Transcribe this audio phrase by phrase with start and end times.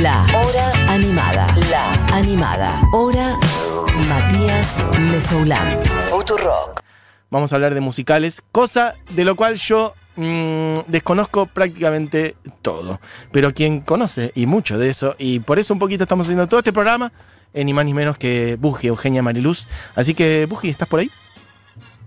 [0.00, 1.54] La Hora Animada.
[1.70, 2.82] La Animada.
[2.92, 3.38] Hora
[4.08, 5.84] Matías Mesoulán.
[6.08, 6.80] Futurock.
[7.30, 13.00] Vamos a hablar de musicales, cosa de lo cual yo mm, desconozco prácticamente todo.
[13.32, 16.60] Pero quien conoce y mucho de eso, y por eso un poquito estamos haciendo todo
[16.60, 17.12] este programa,
[17.52, 19.68] eh, ni más ni menos que Buji, Eugenia Mariluz.
[19.94, 21.10] Así que, Buji, ¿estás por ahí?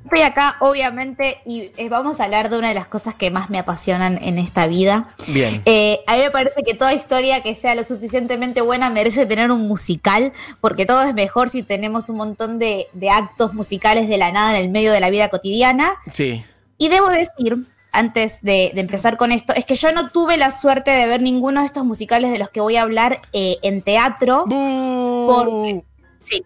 [0.05, 3.49] Estoy acá, obviamente, y eh, vamos a hablar de una de las cosas que más
[3.49, 5.15] me apasionan en esta vida.
[5.27, 5.61] Bien.
[5.65, 9.51] Eh, a mí me parece que toda historia que sea lo suficientemente buena merece tener
[9.51, 14.17] un musical, porque todo es mejor si tenemos un montón de, de actos musicales de
[14.17, 15.95] la nada en el medio de la vida cotidiana.
[16.13, 16.45] Sí.
[16.77, 20.51] Y debo decir, antes de, de empezar con esto, es que yo no tuve la
[20.51, 23.81] suerte de ver ninguno de estos musicales de los que voy a hablar eh, en
[23.81, 24.45] teatro.
[24.45, 25.33] ¡Bú!
[25.35, 25.83] Porque-
[26.23, 26.45] sí.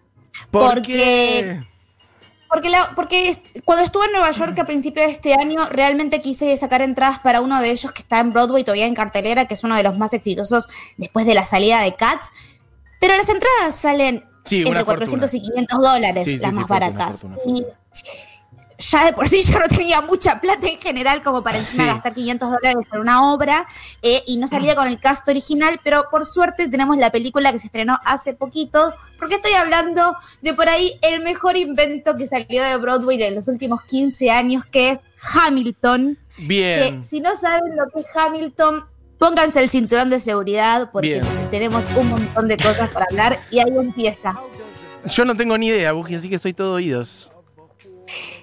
[0.50, 1.69] ¿Por porque- qué?
[2.50, 6.56] Porque, la- porque cuando estuve en Nueva York a principios de este año, realmente quise
[6.56, 9.62] sacar entradas para uno de ellos que está en Broadway todavía en cartelera, que es
[9.62, 12.32] uno de los más exitosos después de la salida de Cats.
[13.00, 15.46] Pero las entradas salen Sí, entre 400 fortuna.
[15.46, 17.20] y 500 dólares, Sí, las sí, más fortuna, baratas.
[17.20, 17.58] fortuna.
[17.58, 17.66] Y
[18.80, 21.90] ya de por sí yo no tenía mucha plata en general como para encima Sí.
[21.90, 23.66] gastar 500 dólares en una obra
[24.02, 27.58] eh, y no salía con el cast original, pero por suerte tenemos la película que
[27.58, 32.62] se estrenó hace poquito, porque estoy hablando de por ahí el mejor invento que salió
[32.64, 34.98] de Broadway de los últimos 15 años, que es
[35.34, 36.18] Hamilton.
[36.38, 37.00] Bien.
[37.00, 38.84] Que si no saben lo que es Hamilton,
[39.18, 41.48] pónganse el cinturón de seguridad porque Bien.
[41.50, 44.34] tenemos un montón de cosas para hablar y ahí empieza.
[45.06, 47.32] Yo no tengo ni idea, Buji, así que soy todo oídos.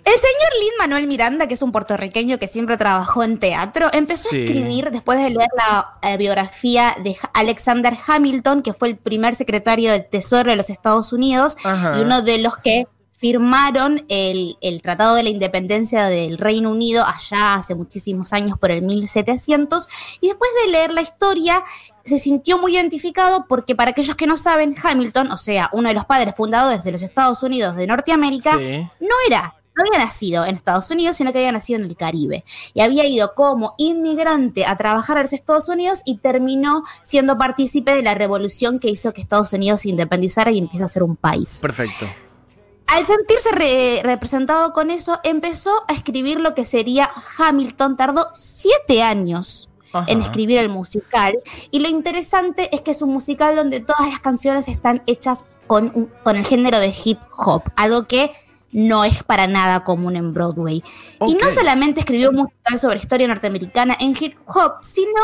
[0.08, 4.30] El señor Lin Manuel Miranda, que es un puertorriqueño que siempre trabajó en teatro, empezó
[4.30, 4.38] Sí.
[4.38, 9.36] a escribir después de leer la eh, biografía de Alexander Hamilton, que fue el primer
[9.36, 11.98] secretario del Tesoro de los Estados Unidos Ajá.
[11.98, 12.86] y uno de los que
[13.18, 18.72] firmaron el, el Tratado de la Independencia del Reino Unido allá hace muchísimos años, por
[18.72, 19.90] el 1700,
[20.22, 21.64] y después de leer la historia
[22.06, 25.96] se sintió muy identificado porque para aquellos que no saben, Hamilton, o sea, uno de
[25.96, 28.88] los padres fundadores de los Estados Unidos de Norteamérica, Sí.
[29.02, 32.44] no era, no había nacido en Estados Unidos, sino que había nacido en el Caribe.
[32.74, 37.94] Y había ido como inmigrante a trabajar a los Estados Unidos y terminó siendo partícipe
[37.96, 41.16] de la revolución que hizo que Estados Unidos se independizara y empiece a ser un
[41.16, 41.60] país.
[41.62, 42.06] Perfecto.
[42.88, 47.98] Al sentirse re- representado con eso, empezó a escribir lo que sería Hamilton.
[47.98, 50.06] Tardó siete años Ajá.
[50.10, 51.38] en escribir el musical.
[51.70, 55.92] Y lo interesante es que es un musical donde todas las canciones están hechas con,
[55.96, 58.32] un- con el género de hip hop, algo que
[58.72, 60.84] no es para nada común en Broadway.
[61.26, 65.22] Y no solamente escribió un musical sobre historia norteamericana en hip hop, sino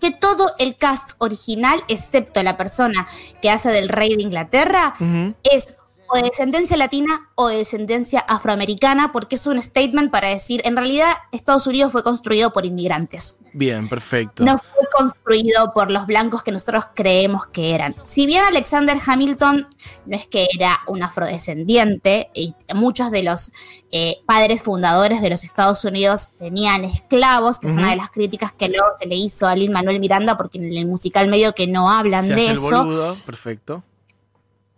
[0.00, 3.06] que todo el cast original, excepto la persona
[3.42, 5.34] que hace del rey de Inglaterra, Ujú.
[5.42, 5.74] es
[6.10, 10.76] o de descendencia latina o de descendencia afroamericana, porque es un statement para decir, en
[10.76, 14.44] realidad Estados Unidos fue construido por inmigrantes, Bien, perfecto.
[14.44, 17.94] no fue construido por los blancos que nosotros creemos que eran.
[18.06, 19.68] Si bien Alexander Hamilton
[20.06, 23.52] no es que era un afrodescendiente, y muchos de los
[23.92, 28.52] eh, padres fundadores de los Estados Unidos tenían esclavos, que es una de las críticas
[28.52, 31.66] que luego se le hizo a Lin Manuel Miranda, porque en el musical medio que
[31.66, 32.84] no hablan Se de hace el eso.
[32.84, 33.82] boludo, perfecto.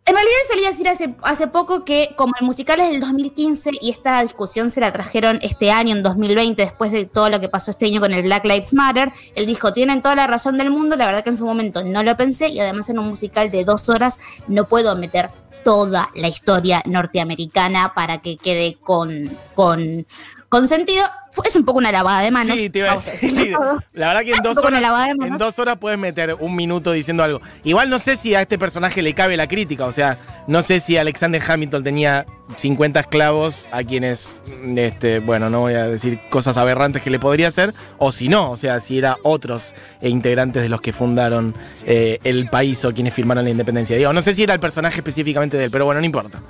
[0.05, 3.71] En realidad salí a decir hace, hace poco que como el musical es del 2015
[3.81, 7.49] y esta discusión se la trajeron este año, en 2020, después de todo lo que
[7.49, 10.71] pasó este año con el Black Lives Matter, él dijo, tienen toda la razón del
[10.71, 13.53] mundo, la verdad que en su momento no lo pensé y además en un musical
[13.53, 14.19] de dos horas
[14.49, 15.31] no puedo meter
[15.63, 20.05] toda la historia norteamericana para que quede con, con,
[20.53, 21.03] con sentido.
[21.31, 22.55] Fue- Es un poco una lavada de manos.
[22.55, 23.57] Sí, te iba a decir.
[23.95, 24.83] La verdad que en dos, horas,
[25.19, 27.41] en dos horas puedes meter un minuto diciendo algo.
[27.65, 29.87] Igual no sé si a este personaje le cabe la crítica.
[29.87, 32.27] O sea, no sé si Alexander Hamilton tenía
[32.59, 34.43] 50 esclavos a quienes,
[34.77, 37.73] este, bueno, no voy a decir cosas aberrantes que le podría hacer.
[37.97, 41.55] O si no, o sea, si era otros integrantes de los que fundaron
[41.87, 43.97] eh, el país o quienes firmaron la independencia.
[43.97, 46.43] Digo, no sé si era el personaje específicamente de él, pero bueno, no importa.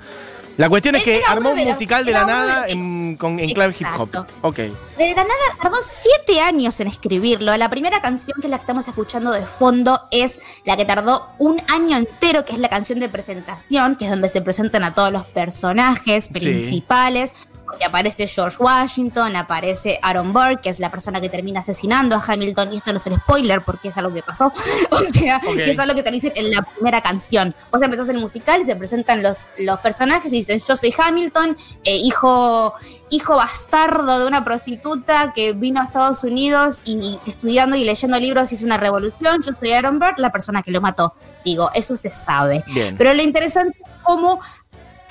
[0.56, 3.74] La cuestión es que Era armó un musical de la nada en, con- en clave
[3.78, 4.26] hip hop.
[4.42, 4.56] Ok.
[4.56, 7.56] De la nada tardó siete años en escribirlo.
[7.56, 11.30] La primera canción, que es la que estamos escuchando de fondo, es la que tardó
[11.38, 14.94] un año entero, que es la canción de presentación, que es donde se presentan a
[14.94, 17.34] todos los personajes principales.
[17.64, 22.22] Porque aparece George Washington, aparece Aaron Burr, que es la persona que termina asesinando a
[22.22, 24.52] Hamilton, y esto no es un spoiler porque es algo que pasó.
[24.90, 27.54] O sea, que es algo que te dicen en la primera canción.
[27.70, 31.56] Vos empezás el musical y se presentan los, los personajes y dicen, yo soy Hamilton,
[31.84, 32.74] eh, hijo
[33.08, 38.18] hijo bastardo de una prostituta que vino a Estados Unidos y, y estudiando y leyendo
[38.18, 39.42] libros hizo una revolución.
[39.42, 41.14] Yo soy Aaron Burr, la persona que lo mató.
[41.44, 42.64] Digo, eso se sabe.
[42.68, 42.96] Bien.
[42.96, 44.40] Pero lo interesante es cómo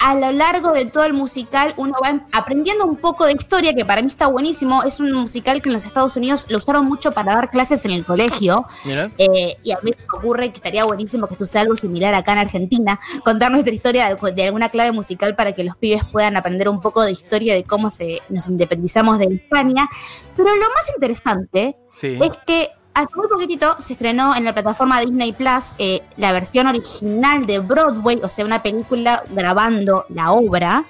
[0.04, 3.86] a lo largo de todo el musical uno va aprendiendo un poco de historia, que
[3.86, 4.84] para mí está buenísimo.
[4.84, 7.92] Es un musical que en los Estados Unidos lo usaron mucho para dar clases en
[7.92, 8.66] el colegio.
[8.86, 12.40] Eh, y a mí me ocurre que estaría buenísimo que suceda algo similar acá en
[12.40, 16.68] Argentina, contar nuestra historia de, de alguna clave musical para que los pibes puedan aprender
[16.70, 19.88] un poco de historia de cómo se, nos independizamos de España.
[20.36, 22.18] Pero lo más interesante Sí.
[22.22, 26.68] es que hace muy poquitito se estrenó en la plataforma Disney Plus eh, la versión
[26.68, 30.84] original de Broadway, o sea, una película grabando la obra.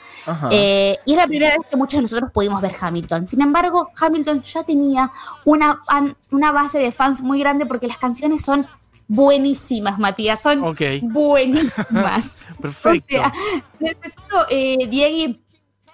[0.52, 3.28] Eh, y es la primera vez que muchos de nosotros pudimos ver Hamilton.
[3.28, 5.12] Sin embargo, Hamilton ya tenía
[5.46, 8.68] una, fan- una base de fans muy grande porque las canciones son
[9.08, 10.42] buenísimas, Matías.
[10.42, 10.62] Son
[11.02, 12.48] buenísimas.
[12.62, 13.16] Perfecto.
[13.16, 13.34] O sea,
[13.80, 15.38] necesito, eh, Diego,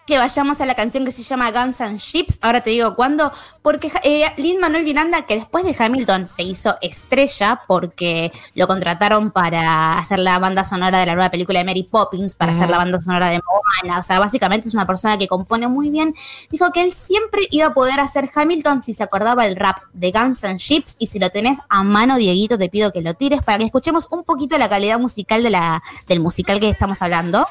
[0.07, 2.39] que vayamos a la canción que se llama Guns and Ships.
[2.41, 3.31] Ahora te digo cuándo.
[3.61, 9.31] Porque eh, Lin Manuel Miranda, que después de Hamilton se hizo estrella porque lo contrataron
[9.31, 12.77] para hacer la banda sonora de la nueva película de Mary Poppins, para hacer la
[12.77, 13.99] banda sonora de Moana.
[13.99, 16.15] O sea, básicamente es una persona que compone muy bien.
[16.49, 20.11] Dijo que él siempre iba a poder hacer Hamilton si se acordaba el rap de
[20.11, 20.95] Guns and Ships.
[20.99, 24.07] Y si lo tenés a mano, Dieguito, te pido que lo tires para que escuchemos
[24.11, 27.45] un poquito la calidad musical de la, del musical que estamos hablando.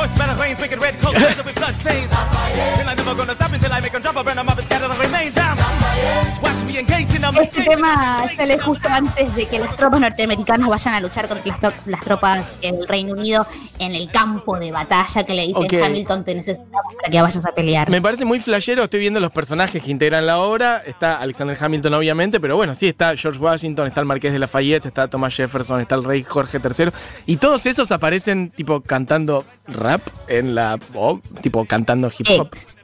[0.00, 2.10] I'm taking this horse by the reins, wicked red coat, covered with blood stains.
[2.78, 4.94] And I'm never gonna stop until I make drop or burn up and scatter the
[4.94, 5.56] remains down.
[6.42, 10.68] Watch me engage in a Este tema sale justo antes de que las tropas norteamericanas
[10.68, 13.46] vayan a luchar contra las, tro- las tropas del Reino Unido
[13.78, 15.84] en el campo de batalla que le dicen Ok.
[15.84, 17.90] Hamilton te necesitamos para que vayas a pelear.
[17.90, 20.82] Me parece muy flashero, estoy viendo los personajes que integran la obra.
[20.86, 24.86] Está Alexander Hamilton, obviamente, pero bueno, sí, está George Washington, está el Marqués de Lafayette,
[24.86, 26.90] está Thomas Jefferson, está el rey Jorge III.
[27.26, 29.44] Y todos esos aparecen, tipo, cantando
[29.88, 30.78] rap en la.
[31.42, 32.48] tipo, cantando hip hop.
[32.48, 32.78] Ex.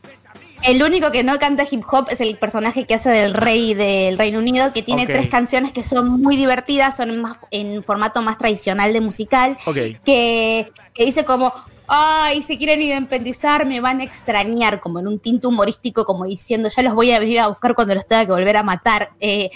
[0.63, 4.17] El único que no canta hip hop es el personaje que hace del rey del
[4.17, 8.39] Reino Unido, que tiene tres canciones que son muy divertidas, son más, en formato más
[8.39, 9.77] tradicional de musical, Ok.
[10.05, 11.53] que, que dice como,
[11.87, 16.69] ay, si quieren independizar me van a extrañar, como en un tinto humorístico, como diciendo,
[16.69, 19.11] ya los voy a venir a buscar cuando los tenga que volver a matar.
[19.21, 19.51] Eh,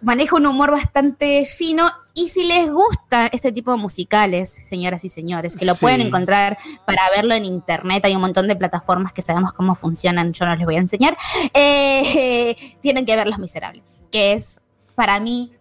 [0.00, 5.08] maneja un humor bastante fino y si les gusta este tipo de musicales, señoras y
[5.08, 5.80] señores, que lo Sí.
[5.80, 10.32] pueden encontrar para verlo en internet, hay un montón de plataformas que sabemos cómo funcionan,
[10.32, 11.16] yo no les voy a enseñar,
[11.54, 14.60] eh, tienen que ver Los Miserables, que es
[14.94, 15.52] para mí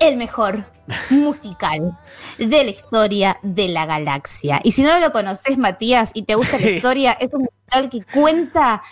[0.00, 0.66] el mejor
[1.10, 1.96] musical
[2.38, 4.60] de la historia de la galaxia.
[4.64, 8.04] Y si no lo conoces, Matías, y te gusta la historia, es un musical que
[8.12, 8.82] cuenta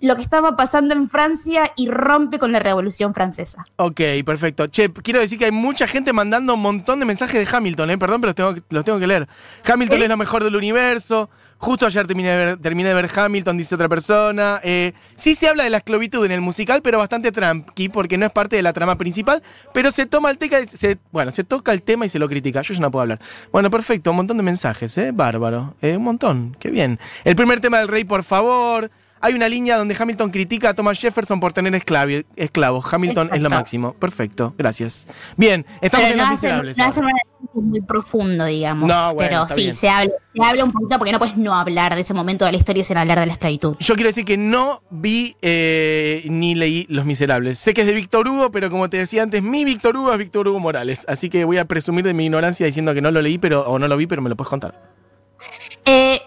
[0.00, 3.66] lo que estaba pasando en Francia y rompe con la Revolución Francesa.
[3.76, 4.66] Ok, perfecto.
[4.68, 7.98] Che, quiero decir que hay mucha gente mandando un montón de mensajes de Hamilton, ¿eh?
[7.98, 9.28] Perdón, pero los tengo, que- los tengo que leer.
[9.64, 10.02] Hamilton ¿Eh?
[10.04, 11.28] es lo mejor del universo.
[11.60, 14.60] Justo ayer terminé de ver, terminé de ver Hamilton, dice otra persona.
[14.62, 18.26] Eh, sí se habla de la esclavitud en el musical, pero bastante tranqui, porque no
[18.26, 19.42] es parte de la trama principal.
[19.74, 22.62] Pero se toma el teca, se, bueno, se toca el tema y se lo critica.
[22.62, 23.18] Yo ya no puedo hablar.
[23.50, 25.10] Bueno, perfecto, un montón de mensajes, ¿eh?
[25.12, 25.74] Bárbaro.
[25.82, 27.00] Eh, un montón, qué bien.
[27.24, 28.88] El primer tema del rey, por favor.
[29.20, 32.84] Hay una línea donde Hamilton critica a Thomas Jefferson por tener esclavi- esclavos.
[32.92, 33.92] Hamilton es lo máximo.
[33.94, 35.08] Perfecto, gracias.
[35.36, 36.78] Bien, estamos Pero en no Los Miserables.
[36.78, 38.88] no hacen un análisis muy profundo, digamos.
[38.88, 39.74] No, bueno, pero sí, bien.
[39.74, 42.52] se habla, se habla un poquito porque no puedes no hablar de ese momento de
[42.52, 43.76] la historia sin hablar de la esclavitud.
[43.80, 47.58] Yo quiero decir que no vi eh, ni leí Los Miserables.
[47.58, 50.18] Sé que es de Víctor Hugo, pero como te decía antes, mi Víctor Hugo es
[50.18, 51.04] Víctor Hugo Morales.
[51.08, 53.78] Así que voy a presumir de mi ignorancia diciendo que no lo leí pero, o
[53.78, 54.97] no lo vi, pero me lo puedes contar.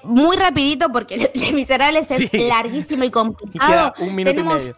[0.03, 2.37] Eh, muy rapidito porque Les Miserables es Sí.
[2.47, 3.93] larguísimo y complicado.
[3.93, 4.77] queda un minuto tenemos, y medio.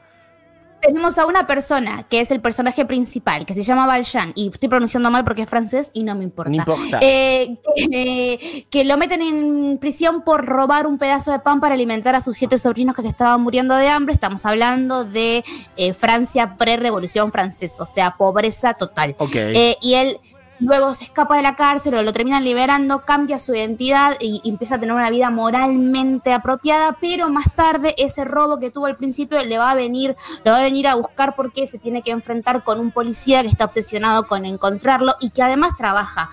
[0.81, 4.68] tenemos a una persona que es el personaje principal, que se llama Valjean, y estoy
[4.68, 6.50] pronunciando mal porque es francés y no me importa.
[6.51, 7.00] No importa.
[7.01, 7.58] Eh,
[7.89, 12.22] que, que lo meten en prisión por robar un pedazo de pan para alimentar a
[12.22, 14.13] sus siete sobrinos que se estaban muriendo de hambre.
[14.13, 15.44] Estamos hablando de
[15.77, 19.15] eh, Francia pre-revolución francesa, o sea, pobreza total.
[19.20, 19.36] Ok.
[19.36, 20.20] Eh, y él
[20.60, 24.50] luego se escapa de la cárcel o lo terminan liberando, cambia su identidad y, y
[24.50, 28.98] empieza a tener una vida moralmente apropiada, pero más tarde ese robo que tuvo al
[28.98, 32.12] principio le va a venir, lo va a venir a buscar porque se tiene que
[32.12, 36.29] enfrentar con un policía que está obsesionado con encontrarlo y que además trabaja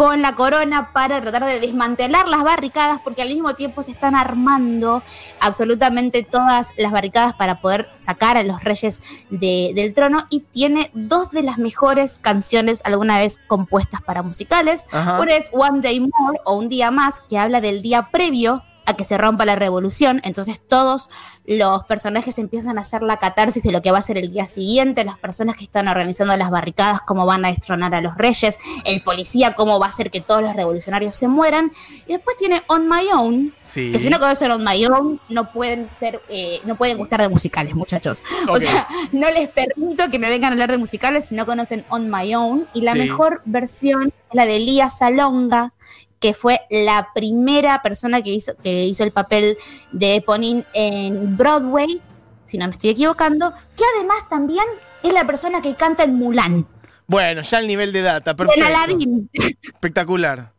[0.00, 4.16] con la corona para tratar de desmantelar las barricadas porque al mismo tiempo se están
[4.16, 5.02] armando
[5.40, 10.90] absolutamente todas las barricadas para poder sacar a los reyes de- del trono y tiene
[10.94, 14.86] dos de las mejores canciones alguna vez compuestas para musicales.
[14.90, 15.20] Ajá.
[15.20, 18.94] Una es One Day More o Un Día Más que habla del día previo a
[18.96, 21.08] que se rompa la revolución, entonces todos
[21.46, 24.46] los personajes empiezan a hacer la catarsis de lo que va a ser el día
[24.46, 28.58] siguiente, las personas que están organizando las barricadas, cómo van a destronar a los reyes,
[28.84, 31.72] el policía, cómo va a hacer que todos los revolucionarios se mueran,
[32.06, 33.90] y después tiene On My Own, Sí.
[33.92, 37.28] que si no conocen On My Own, no pueden ser, eh, no pueden gustar de
[37.28, 38.22] musicales, muchachos.
[38.48, 38.58] O Ok.
[38.60, 42.10] sea, no les permito que me vengan a hablar de musicales si no conocen On
[42.10, 42.98] My Own, y la Sí.
[42.98, 45.72] mejor versión es la de Lía Salonga,
[46.20, 49.56] que fue la primera persona que hizo, que hizo el papel
[49.90, 52.00] de Eponine en Broadway,
[52.44, 54.64] si no me estoy equivocando, que además también
[55.02, 56.66] es la persona que canta en Mulan,
[57.06, 58.64] Bueno, ya el nivel de data, en perfecto.
[58.66, 59.30] Aladdin.
[59.62, 60.52] Espectacular.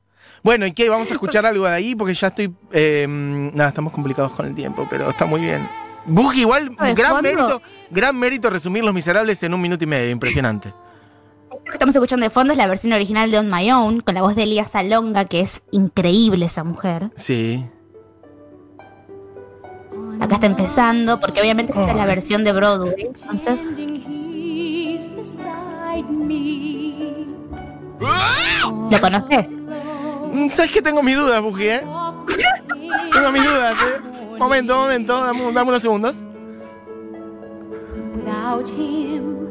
[0.44, 0.90] Bueno, ¿y qué?
[0.90, 2.52] Vamos a escuchar algo de ahí porque ya estoy.
[2.72, 5.70] eh, nada, estamos complicados con el tiempo, pero está muy bien.
[6.08, 7.22] Bugi, igual, ¿De gran fondo?
[7.22, 10.10] mérito, gran mérito resumir Los Miserables en un minuto y medio.
[10.10, 10.74] Impresionante.
[11.72, 14.22] Que estamos escuchando de fondo es la versión original de On My Own, con la
[14.22, 17.12] voz de Elías Salonga, que es increíble esa mujer.
[17.16, 17.66] Sí.
[20.20, 22.94] Acá está empezando, porque obviamente esta es la versión de Broadway.
[22.98, 23.74] Entonces,
[28.90, 29.50] ¿lo conoces?
[30.34, 31.82] Mm, ¿Sabes que tengo mis dudas, Bugi, eh?
[33.14, 34.38] Tengo mis dudas, eh.
[34.38, 36.18] Momento, momento, dame, dame unos segundos.
[38.14, 39.51] Without him,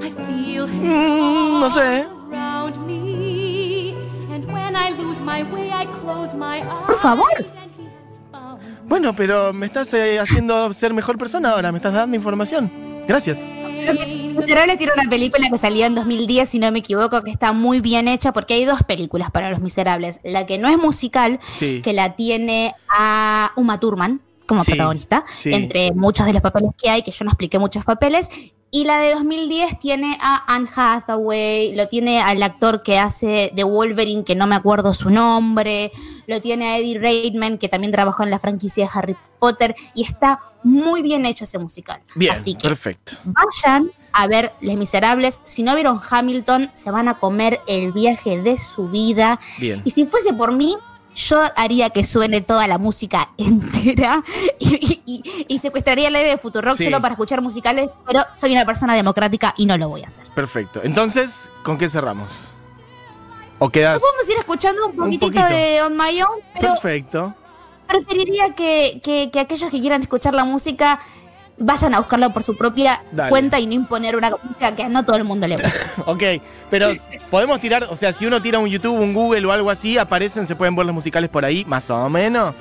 [0.00, 1.80] Mm, no sé.
[1.80, 3.94] arms around me.
[4.32, 6.86] And when I lose my way, I close my eyes.
[6.86, 7.26] Por favor.
[7.36, 8.88] And he has found me.
[8.88, 12.70] Bueno, pero me estás eh, haciendo ser mejor persona ahora, me estás dando información.
[13.06, 13.38] Gracias.
[13.78, 17.52] Los Miserables tiene una película que salió en 2010, si no me equivoco, que está
[17.52, 20.20] muy bien hecha, porque hay dos películas para Los Miserables.
[20.24, 21.80] La que no es musical, Sí.
[21.82, 25.52] que la tiene a Uma Thurman como Sí, protagonista, sí.
[25.54, 28.28] entre muchos de los papeles que hay, que yo no expliqué muchos papeles.
[28.70, 33.64] Y la de 2010 tiene a Anne Hathaway, lo tiene al actor que hace de
[33.64, 35.90] Wolverine, que no me acuerdo su nombre,
[36.26, 40.04] lo tiene a Eddie Redmayne, que también trabajó en la franquicia de Harry Potter, y
[40.04, 42.02] está muy bien hecho ese musical.
[42.14, 43.16] Bien, Así que perfecto.
[43.24, 45.40] vayan a ver Les Miserables.
[45.44, 49.40] Si no vieron Hamilton, se van a comer el viaje de su vida.
[49.58, 49.80] Bien.
[49.84, 50.76] Y si fuese por mí,
[51.18, 54.22] yo haría que suene toda la música entera
[54.60, 56.84] y, y- y- y secuestraría el aire de Futurock Sí.
[56.84, 60.24] solo para escuchar musicales, pero soy una persona democrática y no lo voy a hacer.
[60.34, 60.80] Perfecto.
[60.84, 62.30] Entonces, ¿con qué cerramos?
[63.58, 64.00] ¿O quedas?
[64.00, 65.46] Podemos ir escuchando un poquitito poquito.
[65.46, 67.34] de On My Own, pero Perfecto.
[67.88, 71.00] preferiría que, que- que aquellos que quieran escuchar la música
[71.60, 73.30] vayan a buscarla por su propia Dale.
[73.30, 75.72] cuenta y no imponer una música que no todo el mundo le gusta.
[76.06, 76.22] Ok,
[76.70, 76.88] pero
[77.30, 80.46] podemos tirar, o sea, si uno tira un YouTube, un Google o algo así, aparecen,
[80.46, 82.54] se pueden ver los musicales por ahí, más o menos.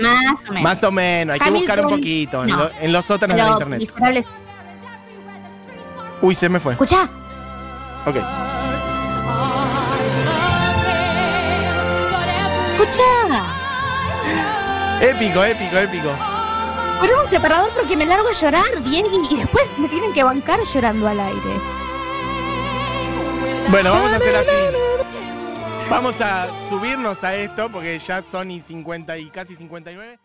[0.00, 0.62] Más o menos.
[0.62, 2.56] Más o menos, hay que buscar un poquito en, no.
[2.56, 3.80] lo- en los sótanos de internet.
[3.80, 4.26] Miserables.
[6.20, 6.72] Uy, se me fue.
[6.72, 7.08] Escucha.
[8.06, 8.16] Ok.
[12.72, 13.44] Escucha.
[15.00, 16.33] Épico, épico, épico.
[17.04, 20.24] Ponemos un separador porque me largo a llorar, bien, y, y después me tienen que
[20.24, 21.60] bancar llorando al aire.
[23.70, 24.56] Bueno, vamos a hacer así.
[25.90, 30.18] Vamos a subirnos a esto porque ya son y 50 y casi 59.